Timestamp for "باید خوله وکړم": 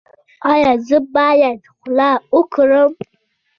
1.15-2.91